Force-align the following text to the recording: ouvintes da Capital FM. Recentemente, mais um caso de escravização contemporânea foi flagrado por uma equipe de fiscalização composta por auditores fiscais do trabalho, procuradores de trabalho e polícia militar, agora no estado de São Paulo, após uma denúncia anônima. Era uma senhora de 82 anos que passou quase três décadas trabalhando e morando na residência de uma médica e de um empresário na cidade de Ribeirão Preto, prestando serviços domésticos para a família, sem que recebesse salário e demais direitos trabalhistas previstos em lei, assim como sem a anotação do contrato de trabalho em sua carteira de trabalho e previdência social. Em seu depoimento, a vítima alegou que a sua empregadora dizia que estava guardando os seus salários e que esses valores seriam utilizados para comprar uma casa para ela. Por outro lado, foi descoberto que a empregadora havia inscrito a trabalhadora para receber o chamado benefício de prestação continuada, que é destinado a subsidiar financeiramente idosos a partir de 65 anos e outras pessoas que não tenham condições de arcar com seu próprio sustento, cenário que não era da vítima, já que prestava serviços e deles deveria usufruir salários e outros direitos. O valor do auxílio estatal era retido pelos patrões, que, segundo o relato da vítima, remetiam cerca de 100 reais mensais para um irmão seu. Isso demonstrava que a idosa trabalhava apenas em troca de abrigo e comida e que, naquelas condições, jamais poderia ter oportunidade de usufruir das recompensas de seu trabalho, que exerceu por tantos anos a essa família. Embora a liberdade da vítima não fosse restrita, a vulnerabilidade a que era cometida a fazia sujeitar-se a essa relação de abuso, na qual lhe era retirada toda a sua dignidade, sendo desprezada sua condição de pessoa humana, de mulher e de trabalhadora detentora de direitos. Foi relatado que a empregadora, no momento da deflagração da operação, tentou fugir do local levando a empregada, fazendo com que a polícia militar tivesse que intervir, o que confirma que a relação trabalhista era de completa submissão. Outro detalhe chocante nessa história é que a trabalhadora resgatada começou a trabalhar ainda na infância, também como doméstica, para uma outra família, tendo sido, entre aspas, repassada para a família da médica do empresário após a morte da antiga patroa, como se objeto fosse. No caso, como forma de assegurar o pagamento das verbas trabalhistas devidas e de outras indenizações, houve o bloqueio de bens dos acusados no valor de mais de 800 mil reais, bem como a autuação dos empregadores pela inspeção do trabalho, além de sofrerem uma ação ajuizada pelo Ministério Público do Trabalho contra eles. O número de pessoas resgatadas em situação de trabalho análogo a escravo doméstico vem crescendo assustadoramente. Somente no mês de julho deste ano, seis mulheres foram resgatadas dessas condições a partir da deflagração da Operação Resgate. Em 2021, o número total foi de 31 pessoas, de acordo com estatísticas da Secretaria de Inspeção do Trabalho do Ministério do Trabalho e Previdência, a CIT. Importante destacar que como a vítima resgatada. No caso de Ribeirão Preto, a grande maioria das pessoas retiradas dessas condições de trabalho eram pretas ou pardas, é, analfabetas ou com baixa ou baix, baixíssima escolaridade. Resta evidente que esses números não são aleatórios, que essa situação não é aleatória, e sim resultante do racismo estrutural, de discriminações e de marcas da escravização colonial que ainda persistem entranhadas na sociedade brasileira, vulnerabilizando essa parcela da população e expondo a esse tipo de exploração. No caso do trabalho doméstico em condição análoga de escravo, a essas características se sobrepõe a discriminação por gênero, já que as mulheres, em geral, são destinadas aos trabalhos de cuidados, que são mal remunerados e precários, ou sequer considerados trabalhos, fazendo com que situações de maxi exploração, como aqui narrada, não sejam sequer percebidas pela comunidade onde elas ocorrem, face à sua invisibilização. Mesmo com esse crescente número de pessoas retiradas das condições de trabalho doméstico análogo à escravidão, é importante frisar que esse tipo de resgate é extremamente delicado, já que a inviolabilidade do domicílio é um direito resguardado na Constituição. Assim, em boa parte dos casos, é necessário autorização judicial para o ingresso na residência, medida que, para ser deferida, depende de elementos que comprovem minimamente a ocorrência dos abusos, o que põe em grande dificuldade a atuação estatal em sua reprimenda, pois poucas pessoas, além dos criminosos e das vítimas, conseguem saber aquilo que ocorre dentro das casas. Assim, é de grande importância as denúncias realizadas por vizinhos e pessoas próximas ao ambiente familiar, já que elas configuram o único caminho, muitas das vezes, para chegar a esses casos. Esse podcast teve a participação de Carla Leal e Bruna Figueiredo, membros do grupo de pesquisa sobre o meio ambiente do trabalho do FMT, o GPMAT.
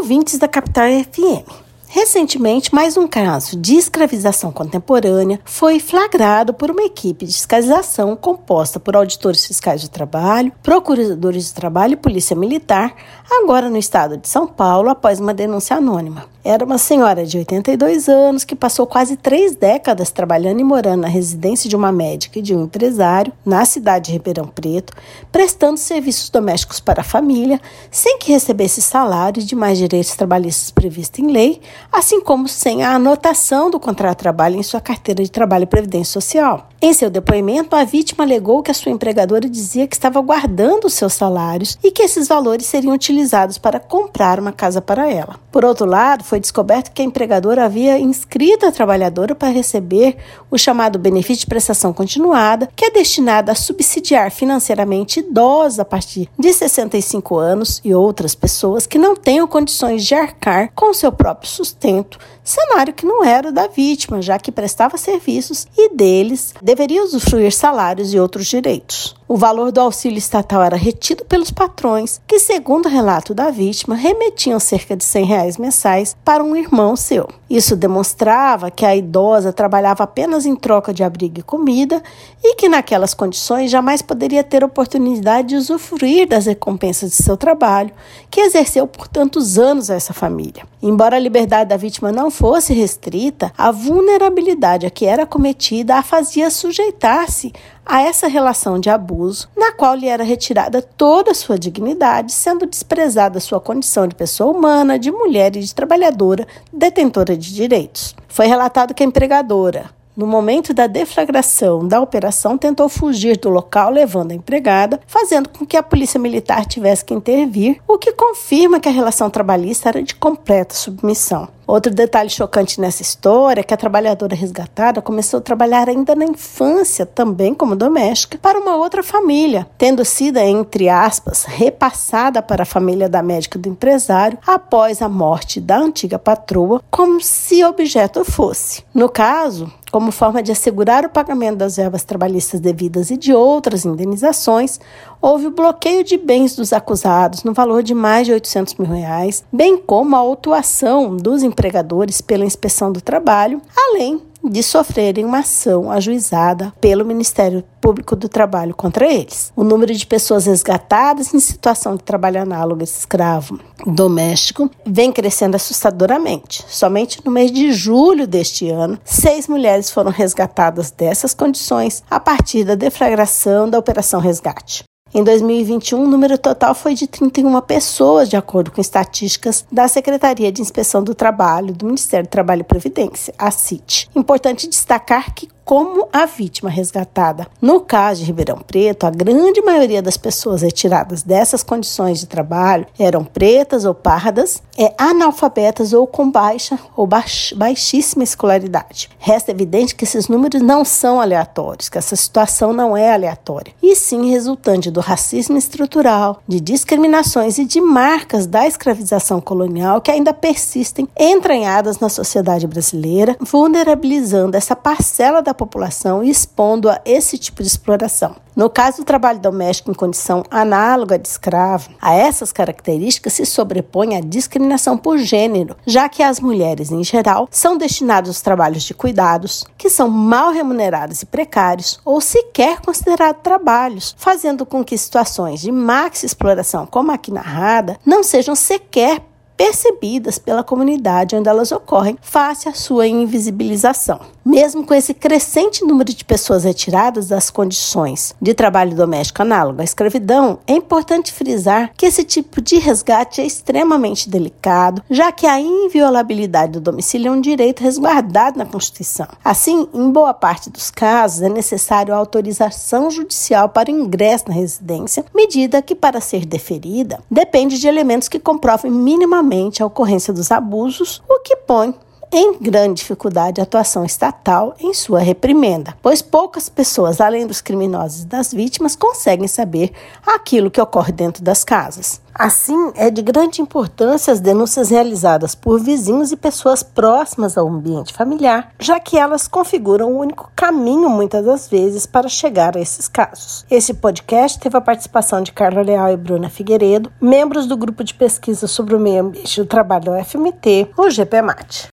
ouvintes 0.00 0.38
da 0.38 0.48
Capital 0.48 0.86
FM. 1.04 1.44
Recentemente, 1.86 2.74
mais 2.74 2.96
um 2.96 3.06
caso 3.06 3.54
de 3.54 3.74
escravização 3.74 4.50
contemporânea 4.50 5.38
foi 5.44 5.78
flagrado 5.78 6.54
por 6.54 6.70
uma 6.70 6.84
equipe 6.84 7.26
de 7.26 7.34
fiscalização 7.34 8.16
composta 8.16 8.80
por 8.80 8.96
auditores 8.96 9.44
fiscais 9.44 9.82
do 9.82 9.90
trabalho, 9.90 10.52
procuradores 10.62 11.48
de 11.48 11.52
trabalho 11.52 11.92
e 11.92 11.96
polícia 11.98 12.34
militar, 12.34 12.94
agora 13.30 13.68
no 13.68 13.76
estado 13.76 14.16
de 14.16 14.26
São 14.26 14.46
Paulo, 14.46 14.88
após 14.88 15.20
uma 15.20 15.34
denúncia 15.34 15.76
anônima. 15.76 16.29
Era 16.42 16.64
uma 16.64 16.78
senhora 16.78 17.26
de 17.26 17.36
82 17.36 18.08
anos 18.08 18.44
que 18.44 18.56
passou 18.56 18.86
quase 18.86 19.14
três 19.14 19.54
décadas 19.54 20.10
trabalhando 20.10 20.60
e 20.60 20.64
morando 20.64 21.02
na 21.02 21.08
residência 21.08 21.68
de 21.68 21.76
uma 21.76 21.92
médica 21.92 22.38
e 22.38 22.42
de 22.42 22.54
um 22.54 22.64
empresário 22.64 23.30
na 23.44 23.62
cidade 23.66 24.06
de 24.06 24.12
Ribeirão 24.12 24.46
Preto, 24.46 24.94
prestando 25.30 25.76
serviços 25.76 26.30
domésticos 26.30 26.80
para 26.80 27.02
a 27.02 27.04
família, 27.04 27.60
sem 27.90 28.18
que 28.18 28.32
recebesse 28.32 28.80
salário 28.80 29.42
e 29.42 29.44
demais 29.44 29.76
direitos 29.76 30.16
trabalhistas 30.16 30.70
previstos 30.70 31.20
em 31.20 31.30
lei, 31.30 31.60
assim 31.92 32.22
como 32.22 32.48
sem 32.48 32.82
a 32.82 32.94
anotação 32.94 33.70
do 33.70 33.78
contrato 33.78 34.16
de 34.16 34.22
trabalho 34.22 34.56
em 34.56 34.62
sua 34.62 34.80
carteira 34.80 35.22
de 35.22 35.30
trabalho 35.30 35.64
e 35.64 35.66
previdência 35.66 36.18
social. 36.18 36.70
Em 36.82 36.94
seu 36.94 37.10
depoimento, 37.10 37.76
a 37.76 37.84
vítima 37.84 38.24
alegou 38.24 38.62
que 38.62 38.70
a 38.70 38.74
sua 38.74 38.90
empregadora 38.90 39.46
dizia 39.46 39.86
que 39.86 39.94
estava 39.94 40.18
guardando 40.22 40.86
os 40.86 40.94
seus 40.94 41.12
salários 41.12 41.78
e 41.84 41.90
que 41.90 42.02
esses 42.02 42.26
valores 42.26 42.64
seriam 42.64 42.94
utilizados 42.94 43.58
para 43.58 43.78
comprar 43.78 44.40
uma 44.40 44.50
casa 44.50 44.80
para 44.80 45.06
ela. 45.06 45.38
Por 45.52 45.62
outro 45.62 45.84
lado, 45.84 46.24
foi 46.30 46.38
descoberto 46.38 46.92
que 46.92 47.02
a 47.02 47.04
empregadora 47.04 47.64
havia 47.64 47.98
inscrito 47.98 48.64
a 48.64 48.70
trabalhadora 48.70 49.34
para 49.34 49.48
receber 49.48 50.16
o 50.48 50.56
chamado 50.56 50.96
benefício 50.96 51.40
de 51.40 51.46
prestação 51.48 51.92
continuada, 51.92 52.68
que 52.76 52.84
é 52.84 52.90
destinado 52.90 53.50
a 53.50 53.54
subsidiar 53.56 54.30
financeiramente 54.30 55.18
idosos 55.18 55.80
a 55.80 55.84
partir 55.84 56.30
de 56.38 56.52
65 56.52 57.36
anos 57.36 57.80
e 57.84 57.92
outras 57.92 58.36
pessoas 58.36 58.86
que 58.86 58.96
não 58.96 59.16
tenham 59.16 59.48
condições 59.48 60.04
de 60.04 60.14
arcar 60.14 60.70
com 60.72 60.94
seu 60.94 61.10
próprio 61.10 61.50
sustento, 61.50 62.16
cenário 62.44 62.94
que 62.94 63.04
não 63.04 63.24
era 63.24 63.50
da 63.50 63.66
vítima, 63.66 64.22
já 64.22 64.38
que 64.38 64.52
prestava 64.52 64.96
serviços 64.96 65.66
e 65.76 65.92
deles 65.92 66.54
deveria 66.62 67.02
usufruir 67.02 67.52
salários 67.52 68.14
e 68.14 68.20
outros 68.20 68.46
direitos. 68.46 69.16
O 69.32 69.36
valor 69.36 69.70
do 69.70 69.80
auxílio 69.80 70.18
estatal 70.18 70.60
era 70.60 70.74
retido 70.74 71.24
pelos 71.24 71.52
patrões, 71.52 72.20
que, 72.26 72.40
segundo 72.40 72.86
o 72.86 72.88
relato 72.88 73.32
da 73.32 73.48
vítima, 73.48 73.94
remetiam 73.94 74.58
cerca 74.58 74.96
de 74.96 75.04
100 75.04 75.24
reais 75.24 75.56
mensais 75.56 76.16
para 76.24 76.42
um 76.42 76.56
irmão 76.56 76.96
seu. 76.96 77.28
Isso 77.50 77.74
demonstrava 77.74 78.70
que 78.70 78.86
a 78.86 78.94
idosa 78.94 79.52
trabalhava 79.52 80.04
apenas 80.04 80.46
em 80.46 80.54
troca 80.54 80.94
de 80.94 81.02
abrigo 81.02 81.40
e 81.40 81.42
comida 81.42 82.00
e 82.44 82.54
que, 82.54 82.68
naquelas 82.68 83.12
condições, 83.12 83.72
jamais 83.72 84.00
poderia 84.00 84.44
ter 84.44 84.62
oportunidade 84.62 85.48
de 85.48 85.56
usufruir 85.56 86.28
das 86.28 86.46
recompensas 86.46 87.10
de 87.10 87.16
seu 87.16 87.36
trabalho, 87.36 87.92
que 88.30 88.40
exerceu 88.40 88.86
por 88.86 89.08
tantos 89.08 89.58
anos 89.58 89.90
a 89.90 89.96
essa 89.96 90.14
família. 90.14 90.62
Embora 90.80 91.16
a 91.16 91.20
liberdade 91.20 91.70
da 91.70 91.76
vítima 91.76 92.12
não 92.12 92.30
fosse 92.30 92.72
restrita, 92.72 93.52
a 93.58 93.72
vulnerabilidade 93.72 94.86
a 94.86 94.90
que 94.90 95.04
era 95.04 95.26
cometida 95.26 95.96
a 95.96 96.04
fazia 96.04 96.50
sujeitar-se 96.50 97.52
a 97.84 98.02
essa 98.02 98.28
relação 98.28 98.78
de 98.78 98.88
abuso, 98.88 99.48
na 99.56 99.72
qual 99.72 99.96
lhe 99.96 100.06
era 100.06 100.22
retirada 100.22 100.80
toda 100.80 101.32
a 101.32 101.34
sua 101.34 101.58
dignidade, 101.58 102.30
sendo 102.30 102.64
desprezada 102.64 103.40
sua 103.40 103.58
condição 103.58 104.06
de 104.06 104.14
pessoa 104.14 104.56
humana, 104.56 104.96
de 104.96 105.10
mulher 105.10 105.56
e 105.56 105.60
de 105.60 105.74
trabalhadora 105.74 106.46
detentora 106.72 107.36
de 107.36 107.39
direitos. 107.46 108.14
Foi 108.28 108.46
relatado 108.46 108.94
que 108.94 109.02
a 109.02 109.06
empregadora, 109.06 109.90
no 110.20 110.26
momento 110.26 110.74
da 110.74 110.86
deflagração 110.86 111.88
da 111.88 111.98
operação, 111.98 112.58
tentou 112.58 112.90
fugir 112.90 113.38
do 113.38 113.48
local 113.48 113.90
levando 113.90 114.32
a 114.32 114.34
empregada, 114.34 115.00
fazendo 115.06 115.48
com 115.48 115.64
que 115.64 115.78
a 115.78 115.82
polícia 115.82 116.20
militar 116.20 116.66
tivesse 116.66 117.02
que 117.02 117.14
intervir, 117.14 117.80
o 117.88 117.96
que 117.96 118.12
confirma 118.12 118.78
que 118.78 118.88
a 118.88 118.92
relação 118.92 119.30
trabalhista 119.30 119.88
era 119.88 120.02
de 120.02 120.14
completa 120.14 120.74
submissão. 120.74 121.48
Outro 121.70 121.94
detalhe 121.94 122.28
chocante 122.28 122.80
nessa 122.80 123.00
história 123.00 123.60
é 123.60 123.62
que 123.62 123.72
a 123.72 123.76
trabalhadora 123.76 124.34
resgatada 124.34 125.00
começou 125.00 125.38
a 125.38 125.40
trabalhar 125.40 125.88
ainda 125.88 126.16
na 126.16 126.24
infância, 126.24 127.06
também 127.06 127.54
como 127.54 127.76
doméstica, 127.76 128.36
para 128.36 128.58
uma 128.58 128.74
outra 128.74 129.04
família, 129.04 129.68
tendo 129.78 130.04
sido, 130.04 130.38
entre 130.38 130.88
aspas, 130.88 131.44
repassada 131.44 132.42
para 132.42 132.64
a 132.64 132.66
família 132.66 133.08
da 133.08 133.22
médica 133.22 133.56
do 133.56 133.68
empresário 133.68 134.36
após 134.44 135.00
a 135.00 135.08
morte 135.08 135.60
da 135.60 135.78
antiga 135.78 136.18
patroa, 136.18 136.82
como 136.90 137.20
se 137.20 137.62
objeto 137.62 138.24
fosse. 138.24 138.82
No 138.92 139.08
caso, 139.08 139.72
como 139.90 140.12
forma 140.12 140.42
de 140.42 140.52
assegurar 140.52 141.04
o 141.04 141.10
pagamento 141.10 141.58
das 141.58 141.76
verbas 141.76 142.04
trabalhistas 142.04 142.60
devidas 142.60 143.10
e 143.10 143.16
de 143.16 143.32
outras 143.32 143.84
indenizações, 143.84 144.80
houve 145.20 145.46
o 145.46 145.50
bloqueio 145.50 146.04
de 146.04 146.16
bens 146.16 146.54
dos 146.54 146.72
acusados 146.72 147.44
no 147.44 147.52
valor 147.52 147.82
de 147.82 147.94
mais 147.94 148.26
de 148.26 148.32
800 148.32 148.74
mil 148.76 148.90
reais, 148.90 149.44
bem 149.52 149.76
como 149.76 150.14
a 150.14 150.18
autuação 150.20 151.16
dos 151.16 151.42
empregadores 151.42 152.20
pela 152.20 152.44
inspeção 152.44 152.92
do 152.92 153.00
trabalho, 153.00 153.60
além 153.76 154.22
de 154.42 154.62
sofrerem 154.62 155.24
uma 155.24 155.40
ação 155.40 155.90
ajuizada 155.90 156.72
pelo 156.80 157.04
Ministério 157.04 157.64
Público 157.80 158.14
do 158.14 158.28
Trabalho 158.28 158.74
contra 158.74 159.10
eles. 159.10 159.52
O 159.56 159.64
número 159.64 159.94
de 159.94 160.06
pessoas 160.06 160.46
resgatadas 160.46 161.32
em 161.32 161.40
situação 161.40 161.96
de 161.96 162.02
trabalho 162.02 162.42
análogo 162.42 162.82
a 162.82 162.84
escravo 162.84 163.60
doméstico 163.86 164.70
vem 164.84 165.12
crescendo 165.12 165.56
assustadoramente. 165.56 166.64
Somente 166.68 167.20
no 167.24 167.30
mês 167.30 167.50
de 167.50 167.72
julho 167.72 168.26
deste 168.26 168.68
ano, 168.68 168.98
seis 169.04 169.48
mulheres 169.48 169.90
foram 169.90 170.10
resgatadas 170.10 170.90
dessas 170.90 171.34
condições 171.34 172.02
a 172.10 172.20
partir 172.20 172.64
da 172.64 172.74
deflagração 172.74 173.68
da 173.68 173.78
Operação 173.78 174.20
Resgate. 174.20 174.84
Em 175.12 175.24
2021, 175.24 176.04
o 176.04 176.06
número 176.06 176.38
total 176.38 176.72
foi 176.72 176.94
de 176.94 177.08
31 177.08 177.60
pessoas, 177.62 178.28
de 178.28 178.36
acordo 178.36 178.70
com 178.70 178.80
estatísticas 178.80 179.66
da 179.70 179.88
Secretaria 179.88 180.52
de 180.52 180.62
Inspeção 180.62 181.02
do 181.02 181.16
Trabalho 181.16 181.74
do 181.74 181.84
Ministério 181.86 182.28
do 182.28 182.30
Trabalho 182.30 182.60
e 182.60 182.64
Previdência, 182.64 183.34
a 183.36 183.50
CIT. 183.50 184.08
Importante 184.14 184.68
destacar 184.68 185.34
que 185.34 185.48
como 185.70 186.08
a 186.12 186.26
vítima 186.26 186.68
resgatada. 186.68 187.46
No 187.62 187.78
caso 187.78 188.22
de 188.22 188.26
Ribeirão 188.26 188.58
Preto, 188.58 189.06
a 189.06 189.10
grande 189.10 189.62
maioria 189.62 190.02
das 190.02 190.16
pessoas 190.16 190.62
retiradas 190.62 191.22
dessas 191.22 191.62
condições 191.62 192.18
de 192.18 192.26
trabalho 192.26 192.88
eram 192.98 193.24
pretas 193.24 193.84
ou 193.84 193.94
pardas, 193.94 194.60
é, 194.76 194.92
analfabetas 194.98 195.92
ou 195.92 196.08
com 196.08 196.28
baixa 196.28 196.76
ou 196.96 197.06
baix, 197.06 197.52
baixíssima 197.56 198.24
escolaridade. 198.24 199.08
Resta 199.16 199.52
evidente 199.52 199.94
que 199.94 200.02
esses 200.02 200.26
números 200.26 200.60
não 200.60 200.84
são 200.84 201.20
aleatórios, 201.20 201.88
que 201.88 201.98
essa 201.98 202.16
situação 202.16 202.72
não 202.72 202.96
é 202.96 203.12
aleatória, 203.14 203.72
e 203.80 203.94
sim 203.94 204.28
resultante 204.28 204.90
do 204.90 204.98
racismo 204.98 205.56
estrutural, 205.56 206.42
de 206.48 206.58
discriminações 206.58 207.58
e 207.58 207.64
de 207.64 207.80
marcas 207.80 208.44
da 208.44 208.66
escravização 208.66 209.40
colonial 209.40 210.00
que 210.00 210.10
ainda 210.10 210.34
persistem 210.34 211.06
entranhadas 211.16 212.00
na 212.00 212.08
sociedade 212.08 212.66
brasileira, 212.66 213.36
vulnerabilizando 213.38 214.56
essa 214.56 214.74
parcela 214.74 215.40
da 215.40 215.59
população 215.60 216.24
e 216.24 216.30
expondo 216.30 216.88
a 216.88 216.98
esse 217.04 217.36
tipo 217.36 217.62
de 217.62 217.68
exploração. 217.68 218.36
No 218.56 218.70
caso 218.70 218.98
do 218.98 219.04
trabalho 219.04 219.38
doméstico 219.38 219.90
em 219.90 219.94
condição 219.94 220.42
análoga 220.50 221.18
de 221.18 221.28
escravo, 221.28 221.90
a 222.00 222.14
essas 222.14 222.50
características 222.50 223.34
se 223.34 223.44
sobrepõe 223.44 224.16
a 224.16 224.20
discriminação 224.20 224.96
por 224.96 225.18
gênero, 225.18 225.76
já 225.86 226.08
que 226.08 226.22
as 226.22 226.40
mulheres, 226.40 226.90
em 226.90 227.04
geral, 227.04 227.46
são 227.50 227.76
destinadas 227.76 228.30
aos 228.30 228.40
trabalhos 228.40 228.82
de 228.82 228.94
cuidados, 228.94 229.66
que 229.76 229.90
são 229.90 230.08
mal 230.08 230.50
remunerados 230.50 231.22
e 231.22 231.26
precários, 231.26 232.00
ou 232.04 232.20
sequer 232.20 232.80
considerados 232.80 233.42
trabalhos, 233.42 234.14
fazendo 234.18 234.64
com 234.64 234.82
que 234.82 234.96
situações 234.96 235.60
de 235.60 235.70
maxi 235.70 236.24
exploração, 236.24 236.86
como 236.86 237.12
aqui 237.12 237.30
narrada, 237.30 237.98
não 238.04 238.22
sejam 238.22 238.54
sequer 238.54 239.22
percebidas 239.60 240.38
pela 240.38 240.64
comunidade 240.64 241.36
onde 241.36 241.46
elas 241.46 241.70
ocorrem, 241.70 242.16
face 242.22 242.66
à 242.66 242.72
sua 242.72 243.06
invisibilização. 243.06 244.18
Mesmo 244.44 244.86
com 244.86 244.94
esse 244.94 245.12
crescente 245.12 245.84
número 245.84 246.12
de 246.12 246.24
pessoas 246.24 246.64
retiradas 246.64 247.28
das 247.28 247.50
condições 247.50 248.34
de 248.40 248.54
trabalho 248.54 248.96
doméstico 248.96 249.42
análogo 249.42 249.80
à 249.80 249.84
escravidão, 249.84 250.58
é 250.66 250.72
importante 250.72 251.32
frisar 251.32 251.92
que 251.96 252.06
esse 252.06 252.24
tipo 252.24 252.60
de 252.60 252.78
resgate 252.78 253.40
é 253.40 253.44
extremamente 253.44 254.30
delicado, 254.30 255.02
já 255.10 255.30
que 255.30 255.46
a 255.46 255.60
inviolabilidade 255.60 256.72
do 256.72 256.80
domicílio 256.80 257.28
é 257.28 257.30
um 257.30 257.40
direito 257.40 257.82
resguardado 257.82 258.58
na 258.58 258.64
Constituição. 258.64 259.28
Assim, 259.44 259.88
em 259.92 260.10
boa 260.10 260.32
parte 260.32 260.70
dos 260.70 260.90
casos, 260.90 261.42
é 261.42 261.48
necessário 261.48 262.14
autorização 262.14 263.10
judicial 263.10 263.68
para 263.68 263.90
o 263.90 263.94
ingresso 263.94 264.44
na 264.48 264.54
residência, 264.54 265.24
medida 265.34 265.82
que, 265.82 265.94
para 265.94 266.20
ser 266.20 266.46
deferida, 266.46 267.20
depende 267.30 267.78
de 267.78 267.86
elementos 267.86 268.28
que 268.28 268.38
comprovem 268.38 268.90
minimamente 268.90 269.82
a 269.82 269.86
ocorrência 269.86 270.32
dos 270.32 270.50
abusos, 270.50 271.22
o 271.28 271.40
que 271.40 271.56
põe 271.56 271.94
em 272.32 272.58
grande 272.60 273.00
dificuldade 273.00 273.60
a 273.60 273.64
atuação 273.64 274.04
estatal 274.04 274.74
em 274.78 274.94
sua 274.94 275.18
reprimenda, 275.20 275.96
pois 276.00 276.22
poucas 276.22 276.68
pessoas, 276.68 277.20
além 277.20 277.46
dos 277.46 277.60
criminosos 277.60 278.22
e 278.22 278.26
das 278.26 278.52
vítimas, 278.52 278.94
conseguem 278.94 279.48
saber 279.48 279.92
aquilo 280.24 280.70
que 280.70 280.80
ocorre 280.80 281.12
dentro 281.12 281.42
das 281.42 281.64
casas. 281.64 282.20
Assim, 282.32 282.92
é 282.94 283.10
de 283.10 283.20
grande 283.20 283.60
importância 283.60 284.32
as 284.32 284.40
denúncias 284.40 284.90
realizadas 284.90 285.54
por 285.54 285.80
vizinhos 285.80 286.30
e 286.30 286.36
pessoas 286.36 286.82
próximas 286.82 287.58
ao 287.58 287.68
ambiente 287.68 288.14
familiar, 288.14 288.72
já 288.78 289.00
que 289.00 289.18
elas 289.18 289.48
configuram 289.48 290.12
o 290.12 290.18
único 290.18 290.50
caminho, 290.54 291.10
muitas 291.10 291.44
das 291.44 291.68
vezes, 291.68 292.06
para 292.06 292.28
chegar 292.28 292.76
a 292.76 292.80
esses 292.80 293.08
casos. 293.08 293.66
Esse 293.70 293.92
podcast 293.92 294.58
teve 294.58 294.76
a 294.76 294.80
participação 294.80 295.42
de 295.42 295.52
Carla 295.52 295.82
Leal 295.82 296.12
e 296.12 296.16
Bruna 296.16 296.48
Figueiredo, 296.48 297.12
membros 297.20 297.66
do 297.66 297.76
grupo 297.76 298.04
de 298.04 298.14
pesquisa 298.14 298.66
sobre 298.66 298.94
o 298.94 299.00
meio 299.00 299.22
ambiente 299.22 299.60
do 299.60 299.66
trabalho 299.66 300.04
do 300.04 300.24
FMT, 300.24 300.90
o 300.96 301.10
GPMAT. 301.10 301.88